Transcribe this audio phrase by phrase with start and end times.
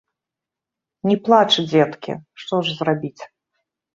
[1.09, 2.11] Не плач, дзеткі,
[2.45, 3.21] што ж зрабіць.